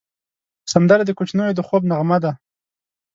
سندره 0.71 1.03
د 1.05 1.11
کوچنیو 1.17 1.55
د 1.57 1.59
خوب 1.67 1.81
نغمه 1.89 2.17
ده 2.23 2.31